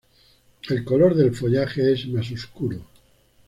[0.67, 2.83] El color del follaje es más oscuro.